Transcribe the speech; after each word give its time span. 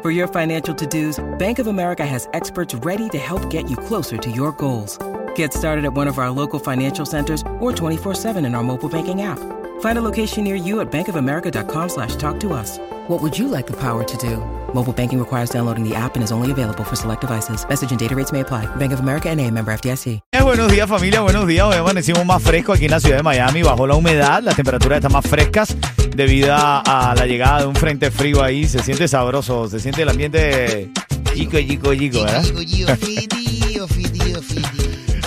For 0.00 0.12
your 0.12 0.28
financial 0.28 0.72
to 0.76 0.86
dos, 0.86 1.18
Bank 1.38 1.58
of 1.58 1.66
America 1.66 2.06
has 2.06 2.28
experts 2.32 2.72
ready 2.72 3.08
to 3.08 3.18
help 3.18 3.50
get 3.50 3.68
you 3.68 3.76
closer 3.76 4.16
to 4.16 4.30
your 4.30 4.52
goals. 4.52 4.96
Get 5.34 5.52
started 5.52 5.84
at 5.84 5.92
one 5.92 6.06
of 6.06 6.18
our 6.18 6.30
local 6.30 6.60
financial 6.60 7.04
centers 7.04 7.42
or 7.58 7.72
24-7 7.72 8.36
in 8.46 8.54
our 8.54 8.62
mobile 8.62 8.88
banking 8.88 9.22
app. 9.22 9.57
Find 9.80 9.98
a 9.98 10.02
location 10.02 10.44
near 10.44 10.54
you 10.54 10.78
at 10.80 10.92
bankofamerica.com 10.92 11.88
slash 11.88 12.14
talk 12.16 12.38
to 12.40 12.52
us. 12.52 12.78
What 13.08 13.20
would 13.22 13.36
you 13.36 13.48
like 13.48 13.66
the 13.66 13.76
power 13.76 14.04
to 14.04 14.16
do? 14.18 14.36
Mobile 14.74 14.92
banking 14.92 15.18
requires 15.18 15.50
downloading 15.50 15.82
the 15.82 15.94
app 15.96 16.14
and 16.14 16.22
is 16.22 16.30
only 16.30 16.52
available 16.52 16.84
for 16.84 16.94
select 16.94 17.22
devices. 17.22 17.66
Message 17.66 17.90
and 17.90 17.98
data 17.98 18.14
rates 18.14 18.32
may 18.32 18.40
apply. 18.40 18.66
Bank 18.76 18.92
of 18.92 19.00
America 19.00 19.28
and 19.30 19.40
a 19.40 19.50
member 19.50 19.72
FDIC. 19.72 20.20
Eh, 20.32 20.42
buenos 20.42 20.70
días 20.70 20.86
familia, 20.88 21.20
buenos 21.20 21.46
días. 21.46 21.64
Hoy 21.64 21.76
amanecimos 21.76 22.24
más 22.26 22.42
fresco 22.42 22.74
aquí 22.74 22.84
en 22.84 22.90
la 22.90 23.00
ciudad 23.00 23.16
de 23.16 23.22
Miami. 23.22 23.62
Bajo 23.62 23.86
la 23.86 23.94
humedad, 23.94 24.42
las 24.42 24.56
temperaturas 24.56 24.98
están 24.98 25.12
más 25.12 25.26
frescas 25.26 25.74
debido 26.14 26.54
a 26.54 27.14
la 27.16 27.26
llegada 27.26 27.60
de 27.60 27.66
un 27.66 27.74
frente 27.74 28.10
frío 28.10 28.42
ahí. 28.42 28.66
Se 28.66 28.82
siente 28.82 29.08
sabroso, 29.08 29.68
se 29.68 29.80
siente 29.80 30.02
el 30.02 30.10
ambiente 30.10 30.90
chico, 31.34 31.58
chico, 31.60 31.94
chico, 31.94 32.24
¿verdad? 32.24 32.44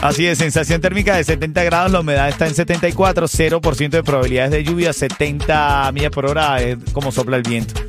Así 0.02 0.26
es, 0.26 0.40
sensación 0.40 0.82
térmica 0.82 1.16
de 1.16 1.24
70 1.24 1.64
grados, 1.64 1.92
la 1.92 2.00
humedad 2.00 2.28
está 2.28 2.48
en 2.48 2.56
74, 2.56 3.28
0% 3.28 3.90
de 3.90 4.02
probabilidades 4.04 4.52
de 4.52 4.64
lluvia, 4.64 4.94
70 4.94 5.92
millas 5.92 6.10
por 6.10 6.26
hora 6.26 6.60
es 6.60 6.78
como 6.92 7.12
sopla 7.12 7.38
el 7.38 7.44
viento. 7.44 7.80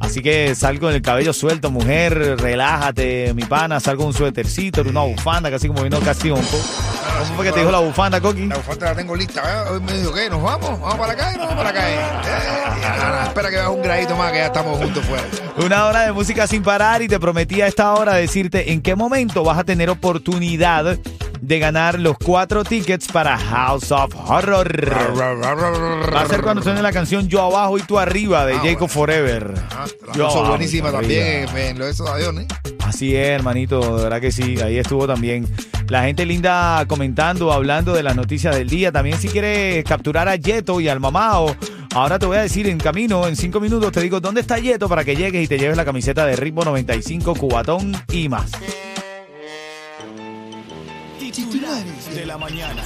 Así 0.00 0.20
que 0.20 0.56
salgo 0.56 0.88
con 0.88 0.94
el 0.94 1.00
cabello 1.00 1.32
suelto, 1.32 1.70
mujer, 1.70 2.40
relájate, 2.40 3.32
mi 3.34 3.44
pana, 3.44 3.78
salgo 3.78 4.04
un 4.04 4.12
suétercito, 4.12 4.82
una 4.82 5.02
bufanda, 5.02 5.48
casi 5.48 5.68
como 5.68 5.84
vino 5.84 6.00
casi 6.00 6.30
un 6.30 6.42
poco. 6.42 6.64
¿Cómo 7.20 7.34
fue 7.36 7.44
que 7.44 7.52
te 7.52 7.60
dijo 7.60 7.70
la 7.70 7.78
bufanda, 7.78 8.20
Coqui? 8.20 8.46
La 8.46 8.56
bufanda 8.56 8.86
la 8.86 8.94
tengo 8.96 9.14
lista. 9.14 9.70
Hoy 9.70 9.80
me 9.80 9.92
dijo, 9.92 10.12
¿qué? 10.12 10.28
¿Nos 10.28 10.42
vamos? 10.42 10.80
¿Vamos 10.80 10.96
para 10.96 11.12
acá? 11.12 11.32
¿No 11.36 11.38
vamos 11.46 11.54
para 11.54 11.68
acá? 11.68 11.90
Eh, 11.90 13.26
espera 13.26 13.50
que 13.50 13.56
veas 13.56 13.68
un 13.68 13.82
gradito 13.82 14.16
más 14.16 14.32
que 14.32 14.38
ya 14.38 14.46
estamos 14.46 14.76
juntos 14.78 15.04
fuera. 15.04 15.22
Una 15.64 15.86
hora 15.86 16.00
de 16.06 16.12
música 16.12 16.48
sin 16.48 16.64
parar 16.64 17.02
y 17.02 17.06
te 17.06 17.20
prometí 17.20 17.60
a 17.60 17.68
esta 17.68 17.92
hora 17.92 18.14
decirte 18.14 18.72
en 18.72 18.80
qué 18.80 18.96
momento 18.96 19.44
vas 19.44 19.58
a 19.58 19.64
tener 19.64 19.90
oportunidad 19.90 20.98
de 21.40 21.58
ganar 21.58 21.98
los 21.98 22.16
cuatro 22.18 22.64
tickets 22.64 23.08
para 23.08 23.36
House 23.38 23.90
of 23.92 24.14
Horror. 24.28 24.92
Va 26.14 26.20
a 26.22 26.26
ser 26.26 26.42
cuando 26.42 26.62
suene 26.62 26.82
la 26.82 26.92
canción 26.92 27.28
Yo 27.28 27.42
abajo 27.42 27.78
y 27.78 27.82
tú 27.82 27.98
arriba 27.98 28.44
de 28.46 28.54
Ah, 28.54 28.60
Jacob 28.62 28.88
Forever. 28.88 29.54
Ah, 29.70 29.86
Yo 30.14 30.26
abajo 30.26 30.48
buenísima 30.48 30.90
también 30.92 31.48
en 31.56 31.78
lo 31.78 31.86
de 31.86 31.90
esos 31.92 32.08
aviones. 32.08 32.46
Así 32.84 33.14
es, 33.16 33.28
hermanito, 33.28 33.96
de 33.96 34.02
verdad 34.04 34.20
que 34.20 34.32
sí, 34.32 34.60
ahí 34.60 34.78
estuvo 34.78 35.06
también. 35.06 35.46
La 35.88 36.02
gente 36.04 36.24
linda 36.26 36.84
comentando, 36.86 37.52
hablando 37.52 37.92
de 37.94 38.02
las 38.02 38.14
noticias 38.16 38.54
del 38.54 38.68
día. 38.68 38.92
También 38.92 39.18
si 39.18 39.28
quieres 39.28 39.82
capturar 39.84 40.28
a 40.28 40.36
Yeto 40.36 40.80
y 40.80 40.88
al 40.88 41.00
mamao, 41.00 41.56
ahora 41.94 42.18
te 42.18 42.26
voy 42.26 42.36
a 42.36 42.42
decir 42.42 42.68
en 42.68 42.78
camino, 42.78 43.26
en 43.26 43.36
cinco 43.36 43.60
minutos, 43.60 43.90
te 43.92 44.00
digo 44.00 44.20
dónde 44.20 44.40
está 44.40 44.58
Yeto 44.58 44.88
para 44.88 45.04
que 45.04 45.16
llegues 45.16 45.42
y 45.44 45.48
te 45.48 45.58
lleves 45.58 45.76
la 45.76 45.84
camiseta 45.84 46.26
de 46.26 46.36
Ritmo 46.36 46.64
95, 46.64 47.34
Cubatón 47.34 47.92
y 48.12 48.28
más. 48.28 48.50
Titulares 51.40 52.14
de 52.14 52.26
la 52.26 52.36
mañana. 52.36 52.82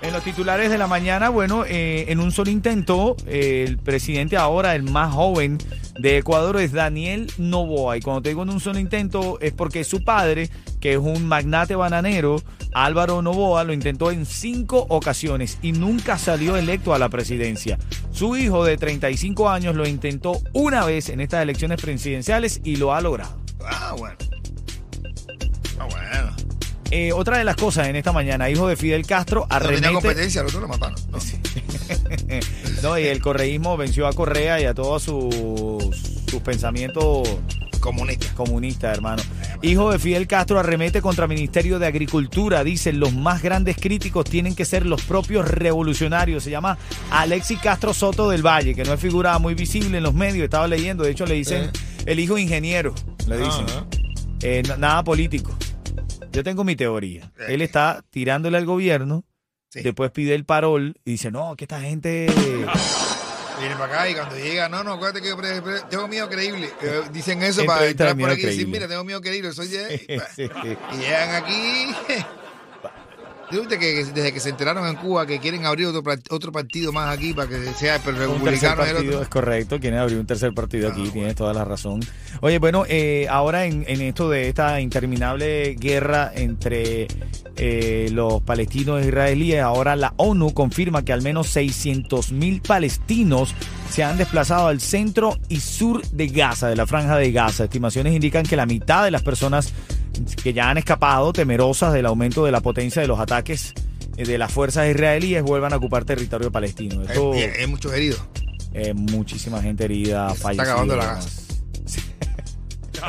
En 0.00 0.12
los 0.12 0.22
titulares 0.22 0.70
de 0.70 0.78
la 0.78 0.86
mañana, 0.86 1.28
bueno, 1.28 1.64
eh, 1.66 2.04
en 2.06 2.20
un 2.20 2.30
solo 2.30 2.52
intento, 2.52 3.16
eh, 3.26 3.64
el 3.66 3.78
presidente 3.78 4.36
ahora, 4.36 4.76
el 4.76 4.84
más 4.84 5.12
joven 5.12 5.58
de 5.98 6.18
Ecuador, 6.18 6.60
es 6.60 6.70
Daniel 6.70 7.32
Novoa. 7.36 7.96
Y 7.96 8.02
cuando 8.02 8.22
te 8.22 8.28
digo 8.28 8.44
en 8.44 8.50
un 8.50 8.60
solo 8.60 8.78
intento, 8.78 9.40
es 9.40 9.52
porque 9.52 9.82
su 9.82 10.04
padre, 10.04 10.50
que 10.80 10.92
es 10.92 10.98
un 10.98 11.26
magnate 11.26 11.74
bananero, 11.74 12.40
Álvaro 12.72 13.22
Novoa, 13.22 13.64
lo 13.64 13.72
intentó 13.72 14.12
en 14.12 14.24
cinco 14.24 14.86
ocasiones 14.88 15.58
y 15.60 15.72
nunca 15.72 16.16
salió 16.16 16.56
electo 16.56 16.94
a 16.94 17.00
la 17.00 17.08
presidencia. 17.08 17.76
Su 18.12 18.36
hijo 18.36 18.64
de 18.64 18.76
35 18.76 19.50
años 19.50 19.74
lo 19.74 19.84
intentó 19.84 20.40
una 20.52 20.84
vez 20.84 21.08
en 21.08 21.20
estas 21.20 21.42
elecciones 21.42 21.80
presidenciales 21.82 22.60
y 22.62 22.76
lo 22.76 22.94
ha 22.94 23.00
logrado. 23.00 23.36
Ah, 23.64 23.96
bueno. 23.98 24.16
Ah, 25.80 25.88
bueno. 25.90 26.45
Eh, 26.98 27.12
otra 27.12 27.36
de 27.36 27.44
las 27.44 27.56
cosas 27.56 27.88
en 27.88 27.96
esta 27.96 28.10
mañana, 28.10 28.48
hijo 28.48 28.66
de 28.68 28.74
Fidel 28.74 29.06
Castro, 29.06 29.40
No 29.42 29.58
tenía 29.58 29.66
arremete... 29.68 29.92
competencia, 29.92 30.42
los 30.42 30.54
otros 30.54 30.62
lo 30.62 30.68
mataron. 30.68 30.98
¿no? 31.12 31.18
no, 32.82 32.98
y 32.98 33.02
el 33.04 33.20
correísmo 33.20 33.76
venció 33.76 34.06
a 34.06 34.14
Correa 34.14 34.62
y 34.62 34.64
a 34.64 34.72
todos 34.72 35.02
sus, 35.02 35.34
sus 36.26 36.40
pensamientos 36.40 37.28
Comunista. 37.80 38.32
comunistas, 38.34 38.94
hermano. 38.96 39.22
Hijo 39.60 39.92
de 39.92 39.98
Fidel 39.98 40.26
Castro 40.26 40.58
arremete 40.58 41.02
contra 41.02 41.26
Ministerio 41.26 41.78
de 41.78 41.86
Agricultura. 41.86 42.64
Dicen 42.64 42.98
los 42.98 43.12
más 43.12 43.42
grandes 43.42 43.76
críticos 43.76 44.24
tienen 44.24 44.54
que 44.54 44.64
ser 44.64 44.86
los 44.86 45.02
propios 45.02 45.46
revolucionarios. 45.46 46.44
Se 46.44 46.50
llama 46.50 46.78
Alexis 47.10 47.58
Castro 47.58 47.92
Soto 47.92 48.30
del 48.30 48.40
Valle, 48.40 48.74
que 48.74 48.84
no 48.84 48.94
es 48.94 49.00
figura 49.00 49.38
muy 49.38 49.52
visible 49.54 49.98
en 49.98 50.02
los 50.02 50.14
medios. 50.14 50.44
Estaba 50.44 50.66
leyendo, 50.66 51.04
de 51.04 51.10
hecho 51.10 51.26
le 51.26 51.34
dicen 51.34 51.70
el 52.06 52.18
hijo 52.18 52.38
ingeniero, 52.38 52.94
le 53.28 53.36
dicen. 53.36 53.66
Eh, 54.40 54.62
nada 54.78 55.04
político. 55.04 55.54
Yo 56.36 56.44
tengo 56.44 56.64
mi 56.64 56.76
teoría. 56.76 57.32
Él 57.48 57.62
está 57.62 58.04
tirándole 58.10 58.58
al 58.58 58.66
gobierno, 58.66 59.24
Sí. 59.70 59.80
después 59.80 60.10
pide 60.10 60.34
el 60.34 60.44
parol 60.44 60.94
y 61.04 61.12
dice, 61.12 61.30
no, 61.30 61.56
que 61.56 61.64
esta 61.64 61.80
gente... 61.80 62.26
Viene 63.58 63.74
para 63.76 63.86
acá 63.86 64.10
y 64.10 64.14
cuando 64.14 64.36
llega, 64.36 64.68
no, 64.68 64.84
no, 64.84 64.92
acuérdate 64.92 65.22
que 65.22 65.34
pre- 65.34 65.62
pre- 65.62 65.80
tengo 65.88 66.06
miedo 66.08 66.28
creíble. 66.28 66.68
Eh, 66.82 67.00
dicen 67.10 67.42
eso 67.42 67.64
para 67.64 67.86
entrar 67.86 68.14
por 68.18 68.28
aquí 68.28 68.42
y 68.42 68.46
decir, 68.46 68.68
mira, 68.68 68.86
tengo 68.86 69.02
miedo 69.02 69.22
creíble, 69.22 69.50
soy 69.52 69.68
de... 69.68 70.20
Sí. 70.36 70.42
Y 70.92 70.96
llegan 70.98 71.42
aquí. 71.42 71.86
¿Tú 73.50 73.60
viste 73.60 73.78
que 73.78 74.04
desde 74.04 74.32
que 74.32 74.40
se 74.40 74.48
enteraron 74.48 74.88
en 74.88 74.96
Cuba 74.96 75.24
que 75.24 75.38
quieren 75.38 75.64
abrir 75.66 75.86
otro, 75.86 76.02
otro 76.30 76.50
partido 76.50 76.92
más 76.92 77.16
aquí 77.16 77.32
para 77.32 77.48
que 77.48 77.72
sea 77.74 77.94
el 77.96 78.02
Un 78.08 78.16
republicano 78.40 78.84
y 78.84 78.88
el 78.88 78.96
otro? 78.96 79.22
es 79.22 79.28
correcto. 79.28 79.78
Quieren 79.78 80.00
abrir 80.00 80.18
un 80.18 80.26
tercer 80.26 80.52
partido 80.52 80.88
aquí, 80.90 81.04
Ah, 81.06 81.12
tienes 81.12 81.34
toda 81.36 81.54
la 81.54 81.64
razón. 81.64 82.00
Oye, 82.40 82.58
bueno, 82.58 82.84
eh, 82.88 83.28
ahora 83.30 83.66
en, 83.66 83.84
en 83.86 84.00
esto 84.00 84.28
de 84.28 84.48
esta 84.48 84.80
interminable 84.80 85.76
guerra 85.78 86.32
entre 86.34 87.06
eh, 87.56 88.08
los 88.12 88.42
palestinos 88.42 89.02
e 89.04 89.08
israelíes, 89.08 89.62
ahora 89.62 89.94
la 89.94 90.12
ONU 90.16 90.52
confirma 90.52 91.04
que 91.04 91.12
al 91.12 91.22
menos 91.22 91.46
600 91.50 92.32
mil 92.32 92.60
palestinos 92.62 93.54
se 93.90 94.02
han 94.02 94.18
desplazado 94.18 94.66
al 94.66 94.80
centro 94.80 95.38
y 95.48 95.60
sur 95.60 96.02
de 96.08 96.26
Gaza, 96.26 96.66
de 96.68 96.74
la 96.74 96.86
franja 96.86 97.16
de 97.16 97.30
Gaza. 97.30 97.64
Estimaciones 97.64 98.12
indican 98.12 98.44
que 98.44 98.56
la 98.56 98.66
mitad 98.66 99.04
de 99.04 99.12
las 99.12 99.22
personas 99.22 99.72
que 100.42 100.52
ya 100.52 100.70
han 100.70 100.78
escapado, 100.78 101.32
temerosas 101.32 101.92
del 101.92 102.06
aumento 102.06 102.44
de 102.44 102.52
la 102.52 102.60
potencia 102.60 103.02
de 103.02 103.08
los 103.08 103.18
ataques 103.20 103.72
eh, 104.16 104.24
de 104.24 104.38
las 104.38 104.52
fuerzas 104.52 104.88
israelíes, 104.88 105.42
vuelvan 105.42 105.72
a 105.72 105.76
ocupar 105.76 106.04
territorio 106.04 106.50
palestino. 106.50 107.02
Esto, 107.02 107.32
Hay, 107.32 107.42
hay 107.42 107.66
muchos 107.66 107.92
heridos. 107.92 108.20
eh, 108.72 108.94
muchísima 108.94 109.60
gente 109.62 109.84
herida, 109.84 110.30
Se 110.30 110.50
está 110.50 110.62
acabando 110.62 110.96
la 110.96 111.04
gas. 111.06 111.42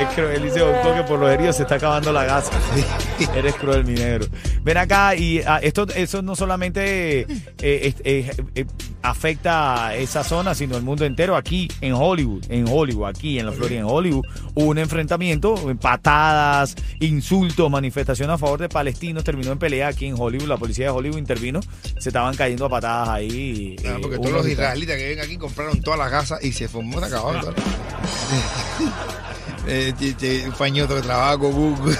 Es 0.00 0.08
cruel, 0.14 0.42
dice 0.42 0.58
Doctor 0.60 0.96
que 0.96 1.02
por 1.04 1.18
los 1.18 1.30
heridos 1.30 1.56
se 1.56 1.62
está 1.62 1.76
acabando 1.76 2.12
la 2.12 2.24
gasa. 2.24 2.50
Eres 3.34 3.54
cruel, 3.54 3.84
mi 3.84 3.94
negro. 3.94 4.26
Ven 4.62 4.76
acá 4.76 5.14
y 5.14 5.40
ah, 5.46 5.60
esto 5.62 5.86
eso 5.94 6.20
no 6.22 6.34
solamente 6.36 7.20
eh, 7.20 7.94
eh, 8.04 8.66
afecta 9.02 9.86
a 9.86 9.96
esa 9.96 10.24
zona, 10.24 10.54
sino 10.54 10.76
el 10.76 10.82
mundo 10.82 11.04
entero. 11.04 11.36
Aquí 11.36 11.68
en 11.80 11.94
Hollywood, 11.94 12.44
en 12.48 12.66
Hollywood, 12.68 13.08
aquí 13.08 13.38
en 13.38 13.46
la 13.46 13.52
Florida, 13.52 13.80
en 13.80 13.86
Hollywood, 13.86 14.24
hubo 14.54 14.66
un 14.66 14.78
enfrentamiento, 14.78 15.54
patadas, 15.80 16.74
insultos, 17.00 17.70
manifestación 17.70 18.30
a 18.30 18.38
favor 18.38 18.60
de 18.60 18.68
palestinos. 18.68 19.24
Terminó 19.24 19.52
en 19.52 19.58
pelea 19.58 19.88
aquí 19.88 20.06
en 20.06 20.14
Hollywood. 20.18 20.48
La 20.48 20.56
policía 20.56 20.86
de 20.86 20.90
Hollywood 20.90 21.18
intervino. 21.18 21.60
Se 21.98 22.08
estaban 22.08 22.34
cayendo 22.36 22.66
a 22.66 22.68
patadas 22.68 23.08
ahí. 23.08 23.76
Ah, 23.80 23.88
eh, 23.88 23.98
porque 24.00 24.18
todos 24.18 24.32
los 24.32 24.48
israelitas 24.48 24.96
que 24.96 25.08
ven 25.08 25.20
aquí 25.20 25.36
compraron 25.36 25.80
todas 25.80 25.98
las 25.98 26.10
gasas 26.10 26.44
y 26.44 26.52
se 26.52 26.68
formó 26.68 26.98
una. 26.98 27.08
eh, 29.68 30.44
un 30.46 30.52
pañoto 30.52 31.00
trabaja 31.02 31.34
Google. 31.34 31.96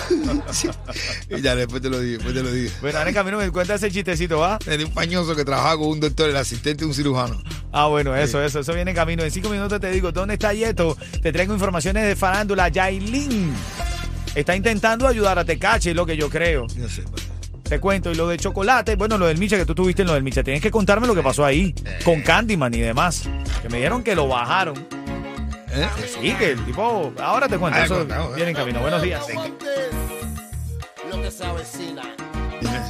y 1.30 1.40
ya 1.42 1.54
después 1.54 1.82
te 1.82 1.90
lo 1.90 2.00
digo, 2.00 2.16
después 2.16 2.34
te 2.34 2.42
lo 2.42 2.50
digo. 2.50 2.70
Bueno, 2.80 2.98
ahora 2.98 3.10
en 3.10 3.14
camino 3.14 3.38
me 3.38 3.50
cuenta 3.50 3.74
ese 3.74 3.90
chistecito, 3.90 4.38
¿va? 4.38 4.58
Tenía 4.58 4.86
un 4.86 4.92
pañoso 4.92 5.36
que 5.36 5.44
trabajaba 5.44 5.78
con 5.78 5.88
un 5.88 6.00
doctor, 6.00 6.30
el 6.30 6.36
asistente 6.36 6.84
de 6.84 6.86
un 6.86 6.94
cirujano. 6.94 7.42
Ah, 7.72 7.86
bueno, 7.86 8.16
eso, 8.16 8.42
eso, 8.42 8.60
eso 8.60 8.72
viene 8.74 8.92
en 8.92 8.96
camino. 8.96 9.22
En 9.22 9.30
cinco 9.30 9.50
minutos 9.50 9.80
te 9.80 9.90
digo, 9.90 10.12
¿dónde 10.12 10.34
está 10.34 10.52
Yeto? 10.52 10.96
Te 11.22 11.32
traigo 11.32 11.52
informaciones 11.52 12.06
de 12.06 12.16
farándula. 12.16 12.68
Yailin 12.68 13.52
está 14.34 14.56
intentando 14.56 15.06
ayudar 15.06 15.38
a 15.38 15.44
Tecache, 15.44 15.90
es 15.90 15.96
lo 15.96 16.06
que 16.06 16.16
yo 16.16 16.30
creo. 16.30 16.66
No 16.76 16.88
sé. 16.88 17.02
pues. 17.02 17.28
Te 17.68 17.80
cuento. 17.80 18.10
Y 18.10 18.14
lo 18.14 18.28
de 18.28 18.38
chocolate, 18.38 18.96
bueno, 18.96 19.18
lo 19.18 19.26
del 19.26 19.36
Micha, 19.36 19.58
que 19.58 19.66
tú 19.66 19.74
tuviste 19.74 20.02
en 20.02 20.08
lo 20.08 20.14
del 20.14 20.22
Micha. 20.22 20.42
Tienes 20.42 20.62
que 20.62 20.70
contarme 20.70 21.06
lo 21.06 21.14
que 21.14 21.22
pasó 21.22 21.44
ahí, 21.44 21.74
con 22.04 22.22
Candyman 22.22 22.72
y 22.72 22.80
demás. 22.80 23.28
Que 23.60 23.68
me 23.68 23.76
dijeron 23.76 24.02
que 24.02 24.14
lo 24.14 24.26
bajaron. 24.26 24.97
¿Eh? 25.72 25.88
Sí, 26.20 26.32
que 26.34 26.52
el 26.52 26.64
tipo. 26.64 27.12
Ahora 27.20 27.48
te 27.48 27.58
cuento. 27.58 27.78
Ah, 27.80 27.84
Eso 27.84 27.98
contamos, 27.98 28.34
viene 28.34 28.50
en 28.50 28.56
camino. 28.56 28.80
Buenos 28.80 29.02
días. 29.02 29.24
Lo 31.10 31.22
que 31.22 31.30
se 31.30 31.44
avecina. 31.44 32.02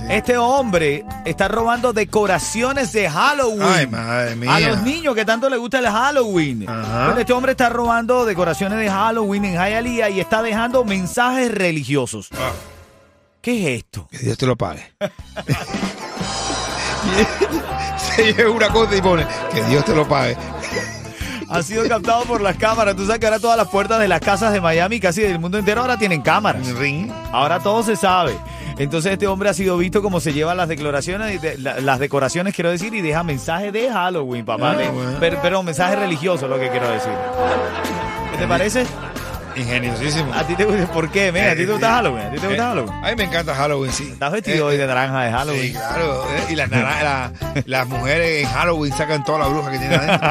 Este 0.08 0.38
hombre 0.38 1.04
está 1.26 1.48
robando 1.48 1.92
decoraciones 1.92 2.92
de 2.92 3.10
Halloween. 3.10 3.62
Ay, 3.62 3.86
madre 3.86 4.36
mía. 4.36 4.54
A 4.54 4.60
los 4.60 4.82
niños 4.82 5.14
que 5.14 5.24
tanto 5.26 5.50
les 5.50 5.58
gusta 5.58 5.80
el 5.80 5.86
Halloween. 5.88 6.66
Este 7.18 7.32
hombre 7.34 7.52
está 7.52 7.68
robando 7.68 8.24
decoraciones 8.24 8.78
de 8.78 8.88
Halloween 8.88 9.44
en 9.44 9.52
Hialeah 9.54 10.08
y 10.08 10.20
está 10.20 10.40
dejando 10.42 10.84
mensajes 10.84 11.52
religiosos. 11.52 12.28
Ah, 12.32 12.52
¿Qué 13.42 13.74
es 13.74 13.80
esto? 13.84 14.08
que 14.10 14.18
Dios 14.18 14.38
te 14.38 14.46
lo 14.46 14.56
pague. 14.56 14.90
Se 18.16 18.32
lleva 18.32 18.50
una 18.50 18.68
cosa 18.70 18.96
y 18.96 19.02
pone 19.02 19.26
que 19.52 19.62
Dios 19.64 19.84
te 19.84 19.94
lo 19.94 20.08
pague. 20.08 20.36
Ha 21.50 21.62
sido 21.62 21.88
captado 21.88 22.24
por 22.24 22.40
las 22.40 22.56
cámaras. 22.56 22.94
Tú 22.96 23.04
sabes 23.06 23.18
que 23.20 23.26
ahora 23.26 23.38
todas 23.38 23.56
las 23.56 23.68
puertas 23.68 23.98
de 24.00 24.08
las 24.08 24.20
casas 24.20 24.52
de 24.52 24.60
Miami, 24.60 25.00
casi 25.00 25.22
del 25.22 25.38
mundo 25.38 25.58
entero, 25.58 25.80
ahora 25.80 25.96
tienen 25.98 26.20
cámaras. 26.22 26.66
Ring. 26.74 27.10
Ahora 27.32 27.58
todo 27.60 27.82
se 27.82 27.96
sabe. 27.96 28.36
Entonces 28.78 29.12
este 29.12 29.26
hombre 29.26 29.48
ha 29.48 29.54
sido 29.54 29.76
visto 29.78 30.02
como 30.02 30.20
se 30.20 30.32
lleva 30.32 30.54
las 30.54 30.68
declaraciones, 30.68 31.40
de- 31.42 31.58
la- 31.58 31.80
las 31.80 31.98
decoraciones, 31.98 32.54
quiero 32.54 32.70
decir, 32.70 32.94
y 32.94 33.00
deja 33.00 33.22
mensajes 33.24 33.72
de 33.72 33.90
Halloween, 33.90 34.44
papá. 34.44 34.70
Ah, 34.72 34.76
de- 34.76 34.88
bueno. 34.88 35.16
pero, 35.18 35.38
pero 35.42 35.62
mensajes 35.62 35.98
religiosos, 35.98 36.48
lo 36.48 36.58
que 36.60 36.68
quiero 36.70 36.88
decir. 36.90 37.10
¿Qué 38.32 38.38
te 38.38 38.46
parece? 38.46 38.86
Ingeniosísimo. 39.58 40.32
¿A 40.34 40.44
ti 40.46 40.54
te 40.54 40.64
gusta? 40.64 40.86
¿Por 40.92 41.10
qué? 41.10 41.32
men? 41.32 41.48
¿A 41.48 41.54
ti 41.54 41.66
te 41.66 41.72
gusta 41.72 41.90
Halloween? 41.96 42.26
¿A 42.26 42.30
ti 42.30 42.38
te 42.38 42.46
gusta 42.46 42.62
Eh, 42.62 42.66
Halloween? 42.66 43.04
A 43.04 43.08
mí 43.10 43.16
me 43.16 43.24
encanta 43.24 43.54
Halloween, 43.54 43.92
sí. 43.92 44.08
¿Estás 44.12 44.32
vestido 44.32 44.66
hoy 44.66 44.76
de 44.76 44.86
naranja 44.86 45.22
de 45.24 45.30
Halloween? 45.32 45.62
Sí, 45.62 45.72
claro. 45.72 46.24
eh, 46.30 46.44
Y 46.50 46.56
las, 46.56 46.70
la- 46.70 47.32
las 47.66 47.88
mujeres 47.88 48.44
en 48.44 48.48
Halloween 48.50 48.92
sacan 48.92 49.24
toda 49.24 49.38
la 49.40 49.46
bruja 49.48 49.70
que 49.70 49.78
tienen 49.78 49.98
adentro. 50.00 50.28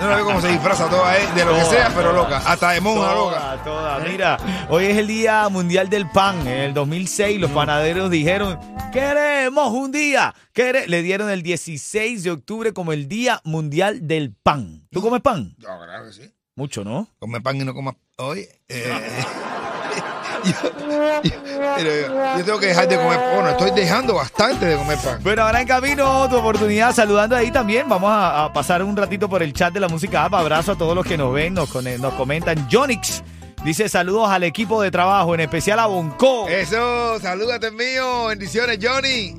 Yo 0.00 0.08
no 0.10 0.16
veo 0.16 0.24
cómo 0.24 0.40
se 0.40 0.48
disfraza 0.48 0.88
toda, 0.88 1.16
eh, 1.18 1.26
de 1.34 1.44
lo 1.44 1.54
que 1.54 1.60
Toda. 1.60 1.70
sea, 1.70 1.92
pero 1.94 2.12
loca. 2.12 2.38
Hasta 2.44 2.70
de 2.72 2.80
monja 2.80 3.14
loca. 3.14 3.58
Toda, 3.64 3.98
toda. 3.98 3.98
Mira, 4.00 4.36
hoy 4.68 4.84
es 4.86 4.98
el 4.98 5.06
Día 5.06 5.48
Mundial 5.48 5.88
del 5.88 6.08
Pan. 6.10 6.40
En 6.46 6.58
el 6.58 6.74
2006 6.74 7.40
los 7.40 7.50
panaderos 7.50 8.10
dijeron, 8.10 8.58
queremos 8.92 9.70
un 9.72 9.90
día. 9.92 10.34
Quere-". 10.54 10.86
Le 10.86 11.02
dieron 11.02 11.30
el 11.30 11.42
16 11.42 12.22
de 12.24 12.30
octubre 12.30 12.72
como 12.72 12.92
el 12.92 13.08
Día 13.08 13.40
Mundial 13.44 14.06
del 14.06 14.34
Pan. 14.34 14.86
¿Tú 14.90 15.00
comes 15.00 15.20
pan? 15.22 15.54
No, 15.58 15.78
claro 15.84 16.04
que 16.06 16.12
sí. 16.12 16.30
Mucho, 16.54 16.84
¿no? 16.84 17.08
Come 17.18 17.40
pan 17.40 17.56
y 17.56 17.64
no 17.64 17.72
comas. 17.74 17.94
Oye, 18.18 18.48
eh, 18.68 18.92
yo, 20.44 20.52
yo- 21.22 21.30
pero 21.76 21.90
yo- 21.90 22.38
yo 22.38 22.44
tengo 22.44 22.58
que 22.58 22.66
dejar 22.66 22.88
de 22.88 22.96
comer. 22.96 23.18
Bueno, 23.34 23.48
estoy 23.50 23.70
dejando 23.70 24.14
bastante 24.14 24.66
de 24.66 24.76
comer 24.76 24.98
pan. 24.98 25.18
Bueno, 25.22 25.42
ahora 25.42 25.60
en 25.60 25.66
camino 25.68 26.28
tu 26.28 26.36
oportunidad 26.36 26.94
saludando 26.94 27.36
ahí 27.36 27.50
también. 27.50 27.88
Vamos 27.88 28.10
a, 28.10 28.44
a 28.44 28.52
pasar 28.52 28.82
un 28.82 28.96
ratito 28.96 29.28
por 29.28 29.42
el 29.42 29.52
chat 29.52 29.72
de 29.72 29.80
la 29.80 29.88
música 29.88 30.24
app. 30.24 30.34
Abrazo 30.34 30.72
a 30.72 30.76
todos 30.76 30.94
los 30.94 31.06
que 31.06 31.16
nos 31.16 31.32
ven, 31.32 31.54
nos, 31.54 31.70
con- 31.70 31.84
nos 32.00 32.14
comentan. 32.14 32.68
Jonix 32.70 33.22
dice 33.64 33.88
saludos 33.88 34.28
al 34.30 34.42
equipo 34.42 34.82
de 34.82 34.90
trabajo, 34.90 35.34
en 35.34 35.40
especial 35.40 35.78
a 35.78 35.86
Bonco. 35.86 36.48
Eso, 36.48 37.18
salúdate 37.20 37.70
mío. 37.70 38.26
Bendiciones, 38.26 38.78
Johnny. 38.82 39.36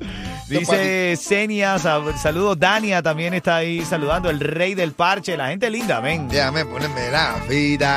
Dice 0.48 1.16
Senia, 1.16 1.78
sal- 1.78 2.16
saludos. 2.18 2.58
Dania 2.58 3.02
también 3.02 3.34
está 3.34 3.56
ahí 3.56 3.84
saludando. 3.84 4.28
El 4.30 4.40
rey 4.40 4.74
del 4.74 4.92
parche, 4.92 5.36
la 5.36 5.48
gente 5.48 5.70
linda, 5.70 6.00
ven. 6.00 6.28
Déjame 6.28 6.64
ponerme 6.64 7.10
la 7.10 7.36
vida. 7.48 7.88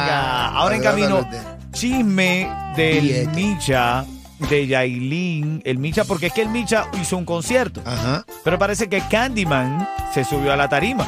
Venga, 0.00 0.46
ahora 0.48 0.76
en 0.76 0.82
camino, 0.82 1.28
chisme 1.72 2.48
del. 2.76 3.28
Micha, 3.34 4.04
de 4.50 4.66
Yailin. 4.66 5.62
El 5.64 5.78
Micha, 5.78 6.04
porque 6.04 6.26
es 6.26 6.32
que 6.32 6.42
el 6.42 6.48
Micha 6.48 6.86
hizo 7.00 7.16
un 7.16 7.24
concierto. 7.24 7.80
Ajá. 7.84 8.24
Pero 8.42 8.58
parece 8.58 8.88
que 8.88 9.00
Candyman 9.08 9.88
se 10.12 10.24
subió 10.24 10.52
a 10.52 10.56
la 10.56 10.68
tarima. 10.68 11.06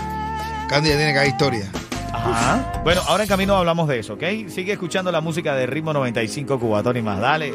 Candy 0.69 0.91
ya 0.91 0.97
tiene 0.97 1.13
que 1.13 1.19
dar 1.19 1.27
historia. 1.27 1.67
Ajá. 2.13 2.81
Bueno, 2.85 3.03
ahora 3.09 3.25
en 3.25 3.29
camino 3.29 3.57
hablamos 3.57 3.89
de 3.89 3.99
eso, 3.99 4.15
¿ok? 4.15 4.23
Sigue 4.49 4.73
escuchando 4.73 5.11
la 5.13 5.21
música 5.21 5.55
de 5.55 5.67
Ritmo 5.67 5.93
95 5.93 6.59
Cubatón 6.59 6.97
y 6.97 7.03
más. 7.03 7.21
Dale. 7.21 7.53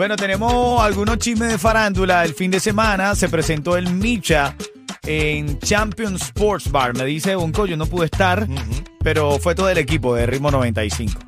Bueno, 0.00 0.16
tenemos 0.16 0.80
algunos 0.80 1.18
chismes 1.18 1.50
de 1.50 1.58
farándula. 1.58 2.24
El 2.24 2.32
fin 2.32 2.50
de 2.50 2.58
semana 2.58 3.14
se 3.14 3.28
presentó 3.28 3.76
el 3.76 3.92
Micha 3.92 4.54
en 5.02 5.58
Champion 5.58 6.14
Sports 6.14 6.72
Bar. 6.72 6.96
Me 6.96 7.04
dice 7.04 7.34
Bonco, 7.34 7.66
yo 7.66 7.76
no 7.76 7.84
pude 7.84 8.06
estar, 8.06 8.46
pero 9.04 9.38
fue 9.38 9.54
todo 9.54 9.68
el 9.68 9.76
equipo 9.76 10.14
de 10.14 10.24
Ritmo 10.24 10.50
95. 10.50 11.20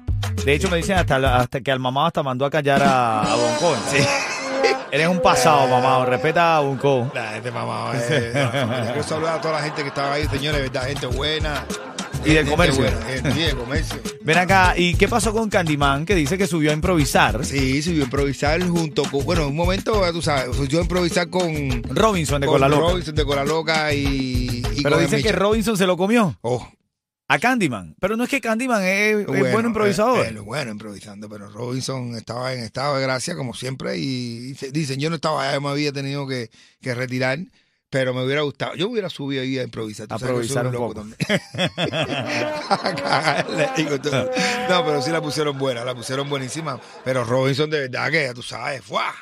De 0.47 0.55
hecho, 0.55 0.71
me 0.71 0.79
dicen 0.79 0.97
hasta, 0.97 1.37
hasta 1.37 1.61
que 1.61 1.71
al 1.71 1.81
mamá 1.81 2.07
hasta 2.07 2.23
mandó 2.23 2.47
a 2.47 2.51
callar 2.51 2.83
a, 2.83 3.21
a 3.21 3.37
Bonco. 3.37 3.77
Sí. 3.91 3.99
Eres 4.91 5.09
un 5.09 5.21
pasado, 5.21 5.69
mamá. 5.69 6.07
Respeta 6.07 6.57
a 6.57 6.61
Bonco. 6.61 7.11
La 7.15 7.33
gente 7.33 7.51
mamá. 7.51 7.93
Eh, 7.95 8.33
no, 8.35 8.85
quiero 8.87 9.03
saludar 9.03 9.37
a 9.37 9.41
toda 9.43 9.61
la 9.61 9.65
gente 9.65 9.83
que 9.83 9.89
estaba 9.89 10.15
ahí, 10.15 10.27
señores, 10.29 10.63
verdad, 10.63 10.87
gente 10.87 11.05
buena. 11.09 11.67
Y 12.25 12.29
del 12.35 12.47
Gente 12.47 12.51
comercio. 12.51 12.85
Sí, 13.33 13.41
del 13.41 13.57
comercio. 13.57 14.01
Ven 14.23 14.39
acá, 14.39 14.75
¿y 14.77 14.95
qué 14.95 15.09
pasó 15.09 15.33
con 15.33 15.51
Candyman? 15.51 16.07
Que 16.07 16.15
dice 16.15 16.39
que 16.39 16.47
subió 16.47 16.71
a 16.71 16.75
improvisar. 16.75 17.45
Sí, 17.45 17.83
subió 17.83 18.03
a 18.03 18.05
improvisar 18.05 18.63
junto 18.69 19.03
con. 19.05 19.25
Bueno, 19.25 19.43
en 19.43 19.49
un 19.49 19.57
momento, 19.57 20.01
tú 20.13 20.23
sabes, 20.23 20.55
subió 20.57 20.79
a 20.79 20.83
improvisar 20.83 21.29
con. 21.29 21.83
Robinson 21.85 22.41
de 22.41 22.47
con 22.47 22.55
Cola 22.55 22.69
Loca. 22.69 22.91
Robinson 22.93 23.15
de 23.15 23.25
Cola 23.25 23.45
Loca 23.45 23.93
y. 23.93 24.63
y 24.77 24.83
Pero 24.83 24.99
dice 24.99 25.23
que. 25.23 25.33
Robinson 25.33 25.77
se 25.77 25.87
lo 25.87 25.97
comió 25.97 26.39
Oh, 26.43 26.67
a 27.29 27.39
Candyman. 27.41 27.97
Pero 27.99 28.17
no 28.17 28.25
es 28.25 28.31
que 28.31 28.41
Candyman 28.41 28.83
es, 28.85 29.17
es 29.21 29.27
bueno, 29.27 29.51
bueno 29.51 29.69
improvisador. 29.69 30.25
eh, 30.27 30.31
eh, 30.37 30.39
bueno 30.41 30.71
improvisando, 30.71 31.29
pero 31.29 31.51
Robinson 31.51 32.15
estaba 32.15 32.53
en 32.55 32.61
estado 32.61 32.97
de 32.97 33.03
gracia 33.03 33.35
como 33.35 33.55
siempre 33.55 33.97
y 33.99 34.39
dice- 34.39 34.71
dicen, 34.71 35.01
yo 35.01 35.09
no 35.11 35.17
estaba 35.17 35.49
allá, 35.49 35.59
me 35.59 35.69
había 35.71 35.93
tenido 35.93 36.27
que, 36.29 36.51
que 36.81 36.95
retirar, 36.95 37.39
pero 37.93 38.15
me 38.15 38.25
hubiera 38.25 38.41
gustado. 38.41 38.75
Yo 38.75 38.89
hubiera 38.89 39.11
subido 39.11 39.43
ahí 39.43 39.59
a 39.59 39.65
improvisar. 39.65 40.07
A 40.09 40.15
improvisar 40.15 40.67
un 40.67 40.73
poco. 40.73 41.05
no, 41.05 41.15
pero 44.87 45.03
sí 45.03 45.11
la 45.11 45.21
pusieron 45.21 45.59
buena, 45.59 45.85
la 45.85 45.95
pusieron 45.95 46.31
buenísima. 46.31 46.81
Pero 47.05 47.23
Robinson 47.23 47.69
de 47.69 47.81
verdad 47.81 48.11
que 48.11 48.23
ya 48.25 48.33
tú 48.33 48.43
sabes, 48.43 48.83
¡fua! 48.83 49.13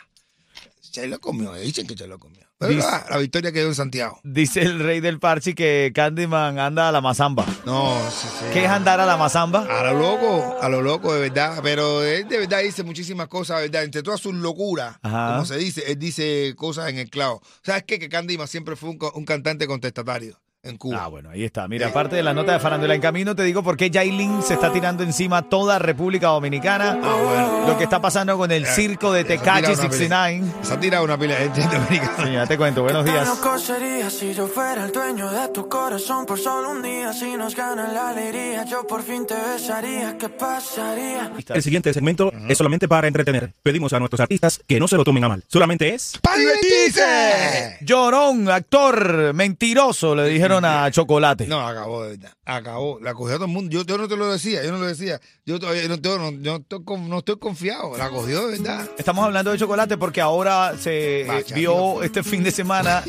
Se 0.90 1.06
lo 1.06 1.20
comió, 1.20 1.52
dicen 1.54 1.87
que 1.87 1.96
se 1.96 2.06
lo 2.06 2.19
comió. 2.19 2.40
Pero 2.58 2.72
Dice- 2.75 2.87
la, 2.90 3.06
la 3.08 3.16
victoria 3.19 3.52
quedó 3.52 3.69
en 3.69 3.75
Santiago. 3.75 4.20
Dice 4.22 4.60
el 4.60 4.81
rey 4.81 5.00
del 5.00 5.19
parche 5.19 5.54
que 5.54 5.92
Candyman 5.94 6.58
anda 6.58 6.88
a 6.90 6.92
la 6.92 7.00
mazamba. 7.00 7.46
No, 7.64 7.96
sí, 8.10 8.26
sí. 8.38 8.44
¿Qué 8.52 8.64
es 8.64 8.70
andar 8.70 9.00
a 9.00 9.06
la 9.06 9.16
mazamba? 9.16 9.66
A 9.70 9.84
lo 9.92 9.98
loco, 9.98 10.58
a 10.60 10.69
lo 10.69 10.82
loco, 10.82 11.14
de 11.14 11.20
verdad. 11.20 11.60
Pero 11.62 12.02
él 12.04 12.28
de 12.28 12.37
verdad 12.38 12.60
dice 12.62 12.82
muchísimas 12.82 13.28
cosas, 13.28 13.58
de 13.58 13.62
verdad. 13.69 13.84
Entre 13.84 14.02
todas 14.02 14.20
sus 14.20 14.34
locuras, 14.34 14.96
Ajá. 15.00 15.32
como 15.32 15.46
se 15.46 15.56
dice, 15.56 15.84
él 15.90 15.98
dice 15.98 16.52
cosas 16.56 16.90
en 16.90 16.98
el 16.98 17.08
clavo. 17.08 17.40
¿Sabes 17.62 17.84
qué? 17.84 17.98
Que 17.98 18.10
Candyman 18.10 18.46
siempre 18.48 18.76
fue 18.76 18.90
un, 18.90 18.98
un 19.14 19.25
cantante 19.25 19.66
contestatario 19.66 20.38
en 20.62 20.76
Cuba. 20.76 21.04
Ah, 21.04 21.08
bueno, 21.08 21.30
ahí 21.30 21.42
está. 21.44 21.66
Mira, 21.68 21.86
aparte 21.88 22.16
de 22.16 22.23
la 22.23 22.35
nota 22.35 22.52
de 22.52 22.61
farándula 22.61 22.94
en 22.94 23.00
camino, 23.00 23.35
te 23.35 23.42
digo 23.44 23.62
por 23.62 23.78
qué 23.78 23.88
Yailin 23.90 24.42
se 24.42 24.54
está 24.54 24.70
tirando 24.70 25.02
encima 25.02 25.40
toda 25.49 25.78
República 25.78 26.26
Dominicana. 26.28 26.99
Ah, 27.02 27.16
bueno. 27.25 27.66
Lo 27.68 27.78
que 27.78 27.85
está 27.85 27.99
pasando 28.00 28.37
con 28.37 28.50
el 28.52 28.66
circo 28.66 29.11
de 29.12 29.25
tira 29.25 29.38
Tecachi 29.40 29.58
una 29.73 29.75
pila- 29.75 29.90
69. 29.90 30.52
Se 30.62 30.75
ha 30.75 30.80
tirado 30.80 31.04
una 31.04 31.18
pila 31.18 31.35
de 31.37 31.49
gente 31.50 31.61
dominicana. 31.62 32.25
Sí, 32.26 32.32
ya 32.32 32.46
te 32.46 32.58
cuento. 32.58 32.82
Buenos 32.82 33.04
días. 33.06 33.26
loco 33.26 33.58
sería 33.58 34.11
si 34.11 34.35
yo 34.35 34.49
fuera 34.49 34.85
el 34.85 34.92
dueño 34.92 35.30
de 35.30 35.49
tu 35.49 35.66
corazón 35.66 36.26
por 36.26 36.38
solo 36.38 36.70
un 36.73 36.82
día. 36.82 37.12
Si 37.14 37.37
nos 37.38 37.56
gana 37.56 37.88
la 37.90 38.11
alegría, 38.11 38.64
yo 38.66 38.87
por 38.87 39.02
fin 39.02 39.26
te 39.26 39.35
besaría. 39.35 40.18
¿Qué 40.18 40.28
pasaría? 40.28 41.32
El 41.49 41.62
siguiente 41.62 41.94
segmento 41.94 42.30
es 42.49 42.58
solamente 42.58 42.87
para 42.87 43.08
entretener. 43.08 43.54
Pedimos 43.62 43.94
a 43.94 43.99
nuestros 43.99 44.20
artistas 44.20 44.61
que 44.66 44.78
no 44.78 44.87
se 44.88 44.96
lo 44.99 45.04
tomen 45.04 45.25
a 45.25 45.28
mal. 45.30 45.42
Solamente 45.49 45.94
es 45.94 46.18
¡Palmetice! 46.20 47.78
Llorón, 47.80 48.49
actor 48.50 49.32
mentiroso, 49.35 50.14
le 50.14 50.26
dijeron 50.28 50.50
a 50.59 50.90
Chocolate. 50.90 51.47
No, 51.47 51.61
acabó, 51.66 52.04
de 52.04 52.16
verdad. 52.16 52.33
Acabó. 52.45 52.99
La 53.00 53.14
cogió 53.14 53.37
todo 53.37 53.47
el 53.47 53.52
mundo. 53.52 53.71
Yo, 53.71 53.85
yo 53.85 53.97
no 53.99 54.09
te 54.09 54.16
lo 54.16 54.30
decía, 54.33 54.62
yo 54.64 54.73
no 54.73 54.78
lo 54.78 54.87
decía. 54.87 55.21
Yo 55.47 55.59
todavía 55.59 55.87
no, 55.88 56.00
tengo- 56.00 56.19
no, 56.19 56.30
no 56.33 56.57
estoy, 56.57 56.80
no 57.09 57.19
estoy 57.19 57.37
confiado. 57.38 57.97
La 57.97 58.11
cogió 58.11 58.47
de 58.49 58.59
verdad. 58.59 58.88
Estamos 58.99 59.25
hablando 59.25 59.50
de 59.52 59.59
chocolate 59.59 59.97
porque 59.97 60.21
ahora 60.21 60.75
se 60.78 61.23
eh, 61.23 61.45
vio 61.54 62.02
este 62.02 62.23
fin 62.23 62.42
de 62.42 62.50
semana 62.50 63.02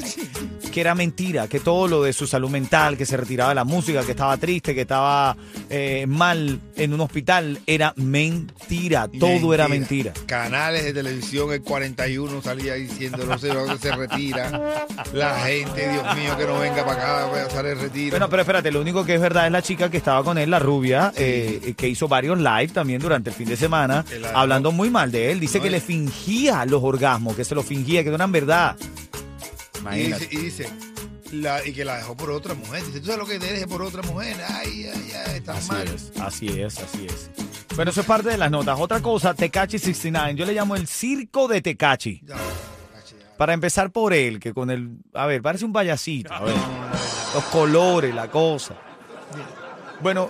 que 0.72 0.80
era 0.80 0.96
mentira, 0.96 1.50
que 1.50 1.60
todo 1.60 1.88
lo 1.90 2.04
de 2.04 2.14
su 2.14 2.26
salud 2.28 2.50
mental, 2.50 2.96
que 2.98 3.06
se 3.06 3.18
retiraba 3.18 3.50
de 3.50 3.56
la 3.56 3.66
música, 3.66 4.04
que 4.06 4.12
estaba 4.12 4.38
triste, 4.38 4.74
que 4.74 4.82
estaba 4.82 5.36
eh, 5.70 6.06
mal 6.08 6.62
en 6.78 6.94
un 6.94 7.02
hospital, 7.02 7.60
era 7.68 7.94
mentira. 7.98 9.10
Todo 9.20 9.54
era 9.54 9.68
mentira. 9.68 10.14
Canales 10.26 10.86
de 10.86 10.94
televisión, 10.94 11.52
el 11.52 11.62
41 11.62 12.42
salía 12.42 12.76
diciéndolo, 12.76 13.38
se, 13.38 13.50
se 13.80 13.92
retira. 13.96 14.86
La 15.14 15.40
gente, 15.42 15.90
Dios 15.90 16.16
mío, 16.16 16.38
que 16.38 16.46
no 16.46 16.60
venga 16.60 16.86
para 16.86 17.26
acá, 17.26 17.31
voy 17.32 17.40
a 17.40 17.46
hacer 17.46 17.66
el 17.66 17.80
retiro. 17.80 18.12
Bueno, 18.12 18.30
pero 18.30 18.42
espérate, 18.44 18.72
lo 18.72 18.82
único 18.82 19.04
que 19.06 19.16
es 19.16 19.22
verdad 19.22 19.46
es 19.48 19.52
la 19.52 19.62
chica 19.62 19.90
que 19.90 19.98
estaba 19.98 20.24
con 20.24 20.38
él, 20.38 20.50
la 20.52 20.60
rubia, 20.60 21.12
eh, 21.16 21.74
que 21.76 21.88
hizo 21.88 22.08
varios 22.08 22.38
live 22.38 22.68
también 22.70 23.02
durante 23.02 23.30
el 23.30 23.36
fin 23.36 23.48
de 23.48 23.58
semana, 23.58 24.06
hablando 24.34 24.72
muy 24.72 24.90
mal 24.90 25.12
de 25.12 25.32
él. 25.32 25.40
Dice 25.40 25.58
No, 25.58 25.64
que 25.64 25.70
le 25.72 25.82
fingía 25.82 26.66
los 26.66 26.84
orgasmos, 26.84 27.36
que 27.36 27.44
se 27.44 27.56
los 27.56 27.66
fingía, 27.66 28.04
que 28.04 28.10
no 28.10 28.16
eran 28.16 28.32
verdad. 28.32 28.76
y 29.96 29.98
dice, 30.04 30.28
y 30.32 30.38
dice 30.38 30.70
la, 31.32 31.66
y 31.66 31.72
que 31.74 31.86
la 31.86 31.96
dejó 31.98 32.16
por 32.18 32.30
otra 32.32 32.54
mujer. 32.54 32.86
Dice, 32.86 33.00
tú 33.00 33.06
sabes 33.08 33.20
lo 33.20 33.26
que 33.26 33.40
te 33.40 33.52
deje 33.52 33.68
por 33.68 33.82
otra 33.82 34.02
mujer. 34.04 34.36
Ay, 34.50 34.86
ay, 34.94 35.12
ay, 35.28 35.38
estás 35.38 35.58
Así 35.60 35.72
mal. 35.72 35.88
es, 35.88 36.12
así 36.20 36.48
es, 36.62 36.78
así 36.80 37.06
es. 37.06 37.30
Pero 37.76 37.90
eso 37.90 38.02
es 38.02 38.06
parte 38.08 38.30
de 38.30 38.38
las 38.38 38.52
notas. 38.52 38.78
Otra 38.80 39.02
cosa, 39.02 39.34
Tecachi 39.34 39.80
69. 39.80 40.36
Yo 40.38 40.46
le 40.46 40.54
llamo 40.54 40.76
el 40.76 40.88
circo 40.88 41.48
de 41.48 41.62
Tecachi. 41.62 42.22
Para 43.38 43.54
empezar 43.54 43.92
por 43.92 44.14
él, 44.14 44.40
que 44.42 44.54
con 44.54 44.70
el. 44.70 44.90
A 45.14 45.26
ver, 45.26 45.42
parece 45.42 45.64
un 45.66 45.72
payasito. 45.74 46.32
A 46.34 46.42
ver. 46.42 46.56
Los 47.34 47.44
colores, 47.46 48.14
la 48.14 48.30
cosa. 48.30 48.76
Bueno, 50.02 50.30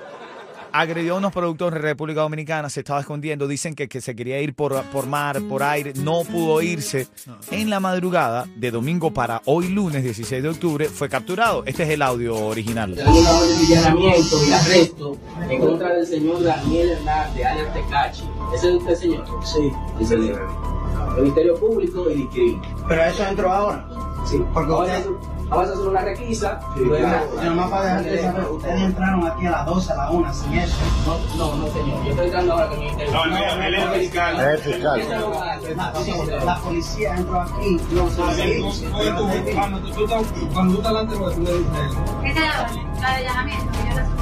agredió 0.71 1.15
a 1.15 1.17
unos 1.17 1.33
productores 1.33 1.81
de 1.81 1.87
República 1.89 2.21
Dominicana, 2.21 2.69
se 2.69 2.81
estaba 2.81 2.99
escondiendo. 2.99 3.47
Dicen 3.47 3.73
que, 3.73 3.87
que 3.87 4.01
se 4.01 4.15
quería 4.15 4.39
ir 4.41 4.53
por, 4.53 4.79
por 4.85 5.07
mar, 5.07 5.41
por 5.49 5.63
aire. 5.63 5.93
No 5.95 6.23
pudo 6.23 6.61
irse. 6.61 7.07
En 7.49 7.69
la 7.69 7.79
madrugada 7.79 8.47
de 8.55 8.69
domingo 8.69 9.11
para 9.11 9.41
hoy, 9.45 9.69
lunes 9.69 10.03
16 10.03 10.43
de 10.43 10.49
octubre, 10.49 10.85
fue 10.89 11.09
capturado. 11.09 11.63
Este 11.65 11.83
es 11.83 11.89
el 11.89 12.01
audio 12.01 12.35
original. 12.35 12.95
Hay 13.03 13.17
una 13.19 13.31
orden 13.31 13.67
de 13.67 13.77
allanamiento 13.77 14.45
y 14.45 14.51
arresto 14.53 15.17
en 15.49 15.59
contra 15.59 15.93
del 15.93 16.05
señor 16.05 16.43
Daniel 16.43 16.89
Hernández, 16.91 17.45
alias 17.45 17.73
Tecachi. 17.73 18.23
¿Ese 18.55 18.69
es 18.69 18.75
usted, 18.75 18.95
señor? 18.95 19.25
Sí. 19.43 20.05
Señor. 20.05 20.47
Ministerio 21.17 21.55
Público 21.59 22.09
y 22.11 22.15
Discrimen. 22.15 22.61
Pero 22.87 23.03
eso 23.03 23.25
entró 23.25 23.51
ahora. 23.51 23.87
Sí. 24.29 24.37
Porque 24.53 24.71
vamos, 24.71 24.89
a 24.89 24.97
usted- 24.97 25.09
hacer, 25.09 25.30
vamos 25.51 25.69
a 25.69 25.73
hacer 25.73 25.87
una 25.87 26.01
requisa. 26.01 26.59
Sí, 26.73 26.79
luego- 26.85 27.07
claro. 27.07 27.25
Pero 27.39 27.55
más 27.55 27.69
para 27.69 27.83
dejarte 27.85 28.21
saber, 28.23 28.45
ustedes 28.45 28.81
entraron 28.81 29.27
aquí 29.27 29.45
a 29.45 29.51
las 29.51 29.65
12, 29.65 29.91
a 29.91 29.95
las 29.95 30.09
1, 30.11 30.33
sin 30.33 30.53
eso. 30.53 30.75
No, 31.05 31.19
no, 31.37 31.55
no, 31.57 31.67
señor. 31.71 32.03
Yo 32.03 32.09
estoy 32.11 32.25
entrando 32.25 32.53
ahora 32.53 32.67
con 32.69 32.79
mi 32.79 32.85
No, 32.91 33.25
no, 33.25 33.37
él 33.37 33.75
es 33.75 33.83
el 33.83 33.91
fiscal. 34.01 34.35
¿Qué 34.37 34.41
Es 34.41 34.65
el 34.65 34.73
fiscal. 34.73 34.99
La, 35.75 35.93
Sí, 36.01 36.11
sí, 36.11 36.31
la 36.45 36.55
policía 36.57 37.15
entró 37.15 37.41
aquí. 37.41 37.77
No, 37.91 38.07
cuando 39.53 39.79
tú- 39.91 40.03
estás- 40.05 40.25
cuando 40.53 40.73
tú 40.73 40.77
estás 40.81 40.93
delante 40.93 41.13
de 41.13 41.35
tú 41.35 41.41
le 41.41 41.53
dices, 41.57 41.71
Esa 42.23 42.65
es 42.65 43.01
la 43.01 43.09
de 43.09 43.15
allanamiento. 43.15 43.71
que 43.71 43.89
yo 43.89 43.95
la 43.95 44.20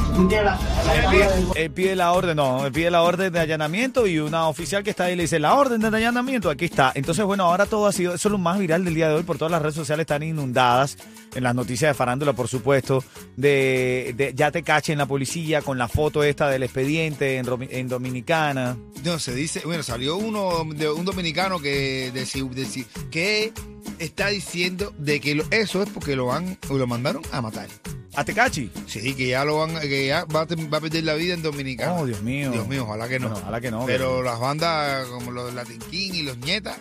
Él 1.55 1.71
pide 1.71 1.95
la 1.95 2.11
orden, 2.11 2.35
no, 2.37 2.65
él 2.65 2.71
pide 2.71 2.91
la 2.91 3.01
orden 3.03 3.31
de 3.31 3.39
allanamiento 3.39 4.05
y 4.07 4.19
una 4.19 4.47
oficial 4.47 4.83
que 4.83 4.89
está 4.89 5.05
ahí 5.05 5.15
le 5.15 5.23
dice, 5.23 5.39
la 5.39 5.53
orden 5.55 5.79
de 5.81 5.87
allanamiento, 5.87 6.49
aquí 6.49 6.65
está. 6.65 6.91
Entonces, 6.95 7.23
bueno, 7.25 7.45
ahora 7.45 7.65
todo 7.65 7.87
ha 7.87 7.91
sido, 7.91 8.13
eso 8.13 8.27
es 8.27 8.31
lo 8.31 8.37
más 8.37 8.59
viral 8.59 8.83
del 8.85 8.95
día 8.95 9.07
de 9.09 9.15
hoy, 9.15 9.23
por 9.23 9.37
todas 9.37 9.51
las 9.51 9.61
redes 9.61 9.75
sociales 9.75 10.03
están 10.03 10.23
inundadas, 10.23 10.97
en 11.35 11.43
las 11.43 11.55
noticias 11.55 11.89
de 11.91 11.93
farándula, 11.93 12.33
por 12.33 12.47
supuesto, 12.47 13.03
de, 13.37 14.13
de 14.17 14.33
ya 14.35 14.51
te 14.51 14.63
cachen 14.63 14.97
la 14.97 15.05
policía 15.05 15.61
con 15.61 15.77
la 15.77 15.87
foto 15.87 16.23
esta 16.23 16.49
del 16.49 16.63
expediente 16.63 17.37
en, 17.37 17.87
Dominicana. 17.87 18.77
No, 19.03 19.19
se 19.19 19.33
dice, 19.33 19.61
bueno, 19.65 19.83
salió 19.83 20.17
uno 20.17 20.65
de 20.75 20.89
un 20.89 21.05
dominicano 21.05 21.59
que 21.59 22.11
deci- 22.13 22.85
que 23.09 23.53
está 23.99 24.27
diciendo 24.27 24.93
de 24.97 25.19
que 25.21 25.43
eso 25.51 25.81
es 25.83 25.89
porque 25.89 26.15
lo 26.15 26.25
van 26.27 26.57
lo 26.69 26.87
mandaron 26.87 27.21
a 27.31 27.41
matar. 27.41 27.67
¿A 28.15 28.23
Tecachi? 28.25 28.71
Sí, 28.87 29.13
que 29.15 29.27
ya 29.27 29.45
lo 29.45 29.57
van 29.59 29.79
que 29.79 30.07
ya 30.07 30.25
va 30.25 30.41
a, 30.41 30.47
tem- 30.47 30.71
va 30.71 30.77
a 30.79 30.81
perder 30.81 31.03
la 31.03 31.13
vida 31.13 31.33
en 31.33 31.41
Dominicana. 31.43 31.93
Oh, 31.93 32.05
Dios 32.05 32.21
mío. 32.21 32.51
Dios 32.51 32.67
mío, 32.67 32.83
ojalá 32.83 33.07
que 33.07 33.19
no. 33.19 33.29
Bueno, 33.29 33.41
ojalá 33.43 33.61
que 33.61 33.71
no, 33.71 33.85
Pero 33.85 34.23
las 34.23 34.39
bandas 34.39 35.07
como 35.07 35.31
los 35.31 35.53
Latin 35.53 35.79
King 35.91 36.11
y 36.13 36.21
los 36.23 36.37
Nietas, 36.39 36.77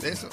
de 0.00 0.10
eso. 0.10 0.28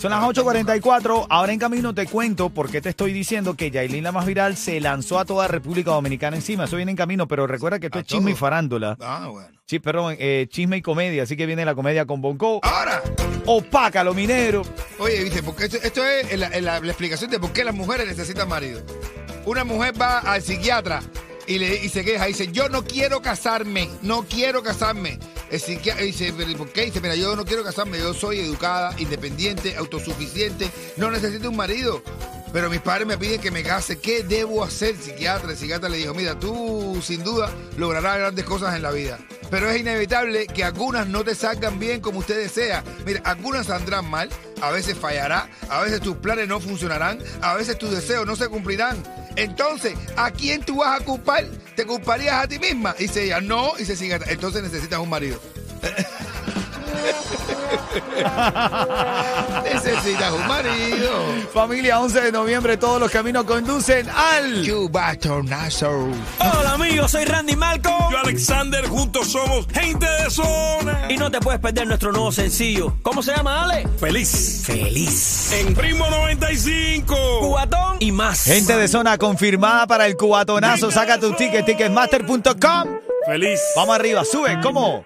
Son 0.00 0.10
las 0.10 0.22
8.44. 0.22 1.26
Ahora 1.30 1.52
en 1.54 1.58
camino 1.58 1.94
te 1.94 2.06
cuento 2.06 2.50
por 2.50 2.70
qué 2.70 2.80
te 2.82 2.90
estoy 2.90 3.12
diciendo 3.14 3.54
que 3.54 3.70
Yailin 3.70 4.04
la 4.04 4.12
más 4.12 4.26
viral 4.26 4.56
se 4.56 4.78
lanzó 4.80 5.18
a 5.18 5.24
toda 5.24 5.48
República 5.48 5.90
Dominicana 5.92 6.36
encima. 6.36 6.64
Eso 6.64 6.76
viene 6.76 6.90
en 6.90 6.96
camino, 6.96 7.26
pero 7.26 7.46
recuerda 7.46 7.78
que 7.78 7.86
esto 7.86 7.98
A 7.98 8.02
es 8.02 8.06
chisme 8.06 8.32
y 8.32 8.34
farándula. 8.34 8.96
Ah, 9.00 9.28
bueno. 9.30 9.48
Sí, 9.66 9.78
perdón, 9.78 10.14
eh, 10.18 10.46
chisme 10.50 10.76
y 10.76 10.82
comedia. 10.82 11.22
Así 11.22 11.34
que 11.36 11.46
viene 11.46 11.64
la 11.64 11.74
comedia 11.74 12.04
con 12.04 12.20
Bonco. 12.20 12.60
Ahora, 12.62 13.02
Opaca, 13.46 14.04
lo 14.04 14.12
minero. 14.12 14.62
oye, 14.98 15.24
dice, 15.24 15.42
porque 15.42 15.64
esto, 15.64 15.78
esto 15.82 16.04
es 16.04 16.38
la, 16.38 16.50
la- 16.60 16.80
la 16.80 16.86
explicación 16.88 17.30
de 17.30 17.38
por 17.40 17.52
qué 17.52 17.64
las 17.64 17.74
mujeres 17.74 18.06
necesitan 18.06 18.48
marido. 18.48 18.82
Una 19.46 19.62
mujer 19.62 19.94
va 20.00 20.18
al 20.18 20.42
psiquiatra 20.42 21.00
y, 21.46 21.58
le, 21.58 21.76
y 21.76 21.88
se 21.88 22.04
queja, 22.04 22.26
dice, 22.26 22.48
yo 22.50 22.68
no 22.68 22.84
quiero 22.84 23.22
casarme, 23.22 23.88
no 24.02 24.24
quiero 24.24 24.62
casarme. 24.64 25.20
El 25.50 25.60
psiquiatra 25.60 26.02
dice, 26.02 26.34
"¿Pero 26.36 26.58
¿por 26.58 26.70
qué? 26.70 26.86
Dice, 26.86 27.00
mira, 27.00 27.14
yo 27.14 27.36
no 27.36 27.44
quiero 27.44 27.62
casarme, 27.62 27.98
yo 27.98 28.12
soy 28.12 28.40
educada, 28.40 28.92
independiente, 28.98 29.76
autosuficiente, 29.76 30.68
no 30.96 31.12
necesito 31.12 31.48
un 31.48 31.56
marido. 31.56 32.02
Pero 32.52 32.68
mis 32.70 32.80
padres 32.80 33.06
me 33.06 33.18
piden 33.18 33.40
que 33.40 33.52
me 33.52 33.62
case, 33.62 34.00
¿qué 34.00 34.24
debo 34.24 34.64
hacer, 34.64 34.96
psiquiatra? 34.96 35.50
El 35.52 35.56
psiquiatra 35.56 35.88
le 35.88 35.98
dijo, 35.98 36.14
mira, 36.14 36.36
tú 36.36 37.00
sin 37.00 37.22
duda 37.22 37.48
lograrás 37.76 38.18
grandes 38.18 38.44
cosas 38.44 38.74
en 38.74 38.82
la 38.82 38.90
vida. 38.90 39.18
Pero 39.50 39.70
es 39.70 39.80
inevitable 39.80 40.46
que 40.46 40.64
algunas 40.64 41.06
no 41.06 41.24
te 41.24 41.34
salgan 41.34 41.78
bien 41.78 42.00
como 42.00 42.18
usted 42.18 42.36
desea. 42.38 42.82
Mira, 43.04 43.20
algunas 43.24 43.66
saldrán 43.66 44.08
mal, 44.10 44.28
a 44.60 44.70
veces 44.70 44.96
fallará, 44.96 45.48
a 45.68 45.80
veces 45.80 46.00
tus 46.00 46.16
planes 46.16 46.48
no 46.48 46.60
funcionarán, 46.60 47.18
a 47.40 47.54
veces 47.54 47.78
tus 47.78 47.90
deseos 47.90 48.26
no 48.26 48.36
se 48.36 48.48
cumplirán. 48.48 49.02
Entonces, 49.36 49.94
¿a 50.16 50.30
quién 50.30 50.62
tú 50.62 50.78
vas 50.78 51.00
a 51.00 51.04
culpar? 51.04 51.44
¿Te 51.74 51.84
culparías 51.84 52.44
a 52.44 52.48
ti 52.48 52.58
misma? 52.58 52.94
Dice 52.98 53.24
ella, 53.24 53.40
no, 53.40 53.72
dice 53.78 53.92
el 53.92 53.98
psiquiatra, 53.98 54.32
entonces 54.32 54.62
necesitas 54.62 54.98
un 54.98 55.10
marido. 55.10 55.40
necesitas 59.64 60.32
un 60.32 60.46
marido. 60.46 61.10
Familia, 61.52 62.00
11 62.00 62.20
de 62.20 62.32
noviembre, 62.32 62.76
todos 62.76 63.00
los 63.00 63.10
caminos 63.10 63.44
conducen 63.44 64.08
al... 64.10 64.64
Chubatonazo. 64.64 66.08
Hola 66.38 66.72
amigos, 66.74 67.10
soy 67.10 67.24
Randy 67.24 67.56
Malcolm 67.56 68.10
Yo, 68.12 68.18
Alexander, 68.18 68.86
juntos 68.86 69.28
somos 69.28 69.66
gente 69.72 70.06
de 70.06 70.30
zona. 70.30 71.06
y 71.08 71.16
no 71.16 71.30
te 71.30 71.40
puedes 71.40 71.60
perder 71.60 71.86
nuestro 71.86 72.12
nuevo 72.12 72.32
sencillo. 72.32 72.94
¿Cómo 73.02 73.22
se 73.22 73.34
llama, 73.34 73.64
Ale? 73.64 73.86
Feliz. 73.98 74.62
Feliz. 74.64 75.52
En 75.52 75.74
Primo 75.74 76.08
95. 76.08 77.14
Cubatón 77.40 77.96
y 78.00 78.12
más. 78.12 78.44
Gente 78.44 78.76
de 78.76 78.88
zona 78.88 79.18
confirmada 79.18 79.86
para 79.86 80.06
el 80.06 80.16
cubatonazo. 80.16 80.90
Saca 80.90 81.18
tu 81.18 81.32
ticket, 81.32 81.64
ticketmaster.com. 81.64 82.88
Feliz. 83.26 83.60
Vamos 83.76 83.94
arriba, 83.94 84.24
sube, 84.24 84.58
¿cómo? 84.62 85.04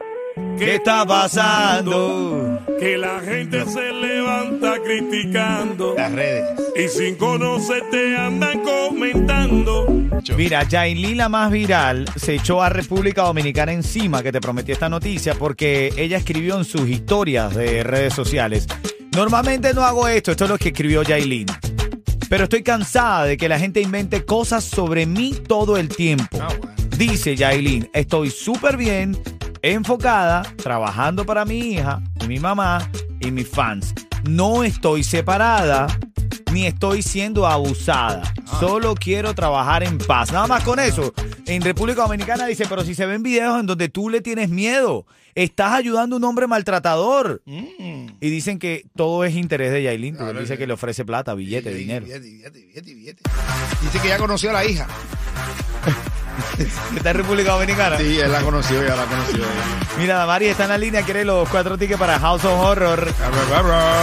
¿Qué 0.59 0.75
está 0.75 1.07
pasando? 1.07 2.61
Que 2.79 2.99
la 2.99 3.21
gente 3.21 3.65
se 3.67 3.93
levanta 3.93 4.75
criticando. 4.83 5.95
Las 5.97 6.13
redes. 6.13 6.45
Y 6.77 6.89
sin 6.89 7.17
conocerte 7.17 8.17
andan 8.17 8.63
comentando. 8.63 9.87
Mira, 10.37 10.65
Yailin, 10.65 11.17
la 11.17 11.29
más 11.29 11.51
viral, 11.51 12.07
se 12.17 12.35
echó 12.35 12.63
a 12.63 12.69
República 12.69 13.23
Dominicana 13.23 13.73
encima, 13.73 14.23
que 14.23 14.33
te 14.33 14.41
prometí 14.41 14.73
esta 14.73 14.89
noticia, 14.89 15.35
porque 15.35 15.93
ella 15.97 16.19
escribió 16.19 16.59
en 16.59 16.65
sus 16.65 16.89
historias 16.89 17.55
de 17.55 17.83
redes 17.83 18.13
sociales. 18.13 18.67
Normalmente 19.15 19.73
no 19.75 19.83
hago 19.83 20.09
esto, 20.09 20.31
esto 20.31 20.45
es 20.45 20.51
lo 20.51 20.59
que 20.59 20.69
escribió 20.69 21.03
Yailin. 21.03 21.47
Pero 22.29 22.45
estoy 22.45 22.63
cansada 22.63 23.25
de 23.25 23.37
que 23.37 23.49
la 23.49 23.59
gente 23.59 23.81
invente 23.81 24.25
cosas 24.25 24.63
sobre 24.63 25.05
mí 25.07 25.35
todo 25.49 25.77
el 25.77 25.89
tiempo. 25.89 26.39
Ah. 26.41 26.49
Dice 26.97 27.35
Yailin, 27.35 27.89
estoy 27.93 28.31
súper 28.31 28.77
bien, 28.77 29.17
enfocada, 29.63 30.43
trabajando 30.63 31.25
para 31.25 31.45
mi 31.45 31.59
hija, 31.59 32.03
y 32.23 32.27
mi 32.29 32.39
mamá 32.39 32.89
y 33.21 33.31
mis 33.31 33.49
fans. 33.49 33.95
No 34.29 34.65
estoy 34.65 35.03
separada 35.05 35.87
ni 36.53 36.67
estoy 36.67 37.03
siendo 37.03 37.47
abusada. 37.47 38.23
Solo 38.59 38.95
quiero 38.95 39.35
trabajar 39.35 39.83
en 39.85 39.99
paz. 39.99 40.33
Nada 40.33 40.47
más 40.49 40.65
con 40.65 40.81
eso. 40.81 41.13
En 41.47 41.63
República 41.63 42.03
Dominicana 42.03 42.47
dice, 42.47 42.67
pero 42.69 42.85
si 42.85 42.95
se 42.95 43.07
ven 43.07 43.23
videos 43.23 43.61
en 43.61 43.67
donde 43.67 43.89
tú 43.89 44.09
le 44.11 44.21
tienes 44.21 44.49
miedo, 44.51 45.07
estás 45.37 45.73
ayudando 45.73 46.17
a 46.17 46.19
un 46.19 46.25
hombre 46.25 46.49
maltratador. 46.49 47.41
Y 47.47 48.31
dicen 48.31 48.59
que 48.59 48.85
todo 48.97 49.25
es 49.25 49.37
interés 49.37 49.71
de 49.73 49.85
Yailin, 49.85 50.17
porque 50.17 50.31
Claro, 50.33 50.41
dice 50.41 50.59
que 50.59 50.67
le 50.67 50.73
ofrece 50.73 51.05
plata, 51.05 51.35
billete, 51.35 51.73
Billete, 51.73 51.79
dinero. 51.79 52.07
billete, 52.53 52.95
billete. 52.95 53.23
Dice 53.83 54.01
que 54.01 54.09
ya 54.09 54.19
conoció 54.19 54.51
a 54.51 54.55
la 54.55 54.65
hija. 54.65 54.89
¿Está 56.97 57.11
en 57.11 57.17
República 57.17 57.53
Dominicana? 57.53 57.97
Sí, 57.99 58.19
él 58.19 58.31
la 58.33 58.41
conoció, 58.43 58.83
ya 58.87 58.97
la 58.97 59.05
conoció. 59.05 59.45
Mira, 59.99 60.17
Damari 60.17 60.47
está 60.47 60.65
en 60.65 60.71
la 60.71 60.79
línea, 60.79 61.03
quiere 61.03 61.25
los 61.25 61.49
cuatro 61.49 61.77
tickets 61.79 61.99
para 61.99 62.19
House 62.19 62.45
of 62.45 62.53
Horror. 62.61 63.09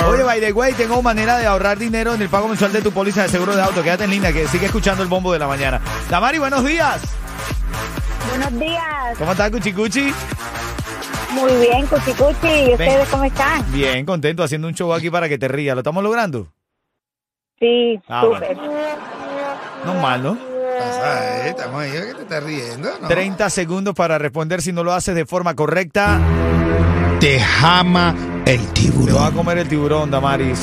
Oye, 0.09 0.23
by 0.23 0.39
the 0.39 0.51
way, 0.53 0.73
tengo 0.73 1.01
manera 1.01 1.37
de 1.37 1.45
ahorrar 1.45 1.77
dinero 1.77 2.13
en 2.13 2.21
el 2.21 2.29
pago 2.29 2.47
mensual 2.47 2.71
de 2.73 2.81
tu 2.81 2.91
póliza 2.91 3.23
de 3.23 3.29
seguro 3.29 3.55
de 3.55 3.61
auto. 3.61 3.83
Quédate 3.83 4.03
en 4.05 4.11
línea, 4.11 4.31
que 4.33 4.47
sigue 4.47 4.65
escuchando 4.67 5.03
el 5.03 5.09
bombo 5.09 5.31
de 5.33 5.39
la 5.39 5.47
mañana. 5.47 5.79
Damari, 6.09 6.37
buenos 6.39 6.63
días. 6.65 7.01
Buenos 8.29 8.59
días. 8.59 9.17
¿Cómo 9.17 9.31
estás, 9.31 9.49
Cuchicuchi? 9.51 10.13
Muy 11.31 11.53
bien, 11.57 11.85
Cuchi 11.87 12.11
Cuchi. 12.13 12.47
¿Y 12.69 12.71
ustedes 12.73 13.07
cómo 13.09 13.23
están? 13.23 13.63
Bien, 13.71 14.05
contento, 14.05 14.43
haciendo 14.43 14.67
un 14.67 14.73
show 14.73 14.93
aquí 14.93 15.09
para 15.09 15.29
que 15.29 15.37
te 15.37 15.47
rías. 15.47 15.75
¿Lo 15.75 15.81
estamos 15.81 16.03
logrando? 16.03 16.47
Sí, 17.59 17.99
Ah, 18.07 18.21
súper. 18.23 18.55
No 19.85 19.93
mal, 20.01 20.21
¿no? 20.23 20.37
Pasa, 20.99 21.45
eh, 21.45 21.49
estamos 21.49 21.81
ahí, 21.81 21.91
que 21.91 22.13
te 22.13 22.21
estás 22.21 22.43
riendo. 22.43 22.89
¿no? 23.01 23.07
30 23.07 23.49
segundos 23.49 23.93
para 23.95 24.17
responder 24.17 24.61
si 24.61 24.71
no 24.73 24.83
lo 24.83 24.93
haces 24.93 25.15
de 25.15 25.25
forma 25.25 25.55
correcta. 25.55 26.19
Te 27.19 27.39
jama 27.39 28.15
el 28.45 28.59
Te 28.59 28.63
va 28.65 28.69
a 28.69 28.73
tiburón. 28.73 29.33
comer 29.33 29.57
el 29.59 29.67
tiburón, 29.67 30.11
Damaris. 30.11 30.59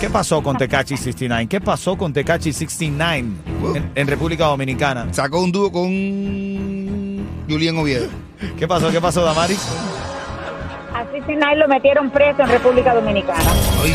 ¿Qué 0.00 0.10
pasó 0.10 0.42
con 0.42 0.56
Tecachi 0.56 0.96
69? 0.96 1.46
¿Qué 1.48 1.60
pasó 1.60 1.96
con 1.96 2.12
Tecachi 2.12 2.52
69 2.52 3.28
en, 3.76 3.92
en 3.94 4.06
República 4.08 4.46
Dominicana? 4.46 5.06
Sacó 5.12 5.40
un 5.40 5.52
dúo 5.52 5.70
con 5.70 5.84
Julián 7.48 7.76
Oviedo. 7.78 8.08
¿Qué 8.58 8.66
pasó? 8.66 8.90
¿Qué 8.90 9.00
pasó, 9.00 9.22
Damaris? 9.24 9.60
Así 10.94 11.22
sin 11.26 11.38
nadie 11.38 11.56
lo 11.56 11.68
metieron 11.68 12.10
preso 12.10 12.42
en 12.42 12.48
República 12.48 12.94
Dominicana. 12.94 13.38
Ay, 13.82 13.94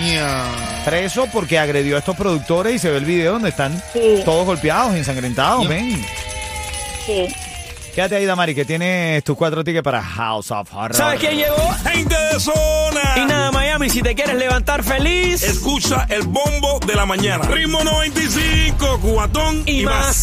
mía. 0.00 0.42
Preso 0.84 1.26
porque 1.32 1.58
agredió 1.58 1.96
a 1.96 2.00
estos 2.00 2.16
productores 2.16 2.74
y 2.74 2.78
se 2.78 2.90
ve 2.90 2.96
el 2.98 3.04
video 3.04 3.34
donde 3.34 3.50
están 3.50 3.80
Sí. 3.92 4.22
todos 4.24 4.44
golpeados, 4.46 4.94
ensangrentados, 4.96 5.68
ven. 5.68 6.04
Sí. 7.06 7.28
Quédate 7.94 8.16
ahí, 8.16 8.24
Damari, 8.24 8.54
que 8.54 8.64
tienes 8.64 9.22
tus 9.22 9.36
cuatro 9.36 9.62
tickets 9.62 9.84
para 9.84 10.02
House 10.02 10.50
of 10.50 10.72
Horror. 10.74 10.96
¿Sabes 10.96 11.20
quién 11.20 11.36
llegó? 11.36 11.56
Gente 11.84 12.16
de 12.32 12.40
zona. 12.40 13.00
Y 13.16 13.26
nada, 13.26 13.52
Miami, 13.52 13.90
si 13.90 14.00
te 14.02 14.14
quieres 14.14 14.36
levantar 14.36 14.82
feliz 14.82 15.42
Escucha 15.42 16.06
el 16.08 16.22
bombo 16.22 16.80
de 16.86 16.94
la 16.94 17.04
mañana. 17.04 17.44
Ritmo 17.44 17.84
95, 17.84 18.98
cubatón 18.98 19.62
y 19.66 19.82
más. 19.82 20.16